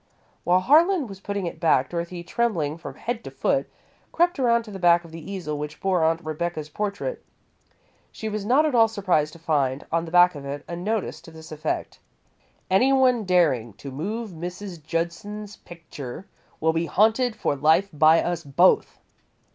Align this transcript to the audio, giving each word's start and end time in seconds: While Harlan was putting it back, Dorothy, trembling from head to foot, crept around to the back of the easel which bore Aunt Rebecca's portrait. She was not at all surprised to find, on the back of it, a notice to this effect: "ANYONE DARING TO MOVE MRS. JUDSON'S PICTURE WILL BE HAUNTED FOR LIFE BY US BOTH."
While 0.43 0.61
Harlan 0.61 1.05
was 1.05 1.19
putting 1.19 1.45
it 1.45 1.59
back, 1.59 1.91
Dorothy, 1.91 2.23
trembling 2.23 2.75
from 2.79 2.95
head 2.95 3.23
to 3.23 3.29
foot, 3.29 3.69
crept 4.11 4.39
around 4.39 4.63
to 4.63 4.71
the 4.71 4.79
back 4.79 5.05
of 5.05 5.11
the 5.11 5.31
easel 5.31 5.59
which 5.59 5.79
bore 5.79 6.03
Aunt 6.03 6.25
Rebecca's 6.25 6.69
portrait. 6.69 7.23
She 8.11 8.27
was 8.27 8.43
not 8.43 8.65
at 8.65 8.73
all 8.73 8.87
surprised 8.87 9.31
to 9.33 9.37
find, 9.37 9.85
on 9.91 10.05
the 10.05 10.11
back 10.11 10.33
of 10.33 10.43
it, 10.43 10.65
a 10.67 10.75
notice 10.75 11.21
to 11.21 11.29
this 11.29 11.51
effect: 11.51 11.99
"ANYONE 12.71 13.25
DARING 13.25 13.73
TO 13.73 13.91
MOVE 13.91 14.31
MRS. 14.31 14.81
JUDSON'S 14.81 15.57
PICTURE 15.57 16.25
WILL 16.59 16.73
BE 16.73 16.87
HAUNTED 16.87 17.35
FOR 17.35 17.55
LIFE 17.55 17.89
BY 17.93 18.23
US 18.23 18.43
BOTH." 18.43 18.97